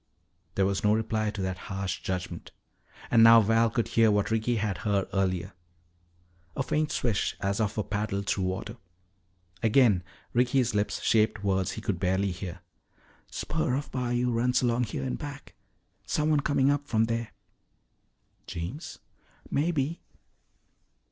There 0.55 0.65
was 0.65 0.83
no 0.83 0.95
reply 0.95 1.29
to 1.29 1.43
that 1.43 1.59
harsh 1.69 2.01
judgment. 2.01 2.51
And 3.11 3.21
now 3.21 3.39
Val 3.39 3.69
could 3.69 3.89
hear 3.89 4.09
what 4.09 4.31
Ricky 4.31 4.55
had 4.55 4.79
heard 4.79 5.07
earlier 5.13 5.53
a 6.55 6.63
faint 6.63 6.91
swish 6.91 7.35
as 7.39 7.61
of 7.61 7.77
a 7.77 7.83
paddle 7.83 8.23
through 8.23 8.45
water. 8.45 8.77
Again 9.61 10.03
Ricky's 10.33 10.73
lips 10.73 11.03
shaped 11.03 11.43
words 11.43 11.73
he 11.73 11.81
could 11.81 11.99
barely 11.99 12.31
hear. 12.31 12.61
"Spur 13.29 13.75
of 13.75 13.91
bayou 13.91 14.31
runs 14.31 14.63
along 14.63 14.85
here 14.85 15.03
in 15.03 15.17
back. 15.17 15.53
Someone 16.07 16.39
coming 16.39 16.71
up 16.71 16.87
from 16.87 17.03
there." 17.03 17.31
"Jeems?" 18.47 18.97
"Maybe." 19.51 20.01